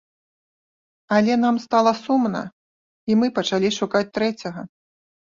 Але 1.17 1.33
нам 1.41 1.55
стала 1.65 1.91
сумна 2.05 2.41
і 3.11 3.17
мы 3.23 3.27
пачалі 3.35 3.69
шукаць 3.79 4.09
трэцяга. 4.19 4.61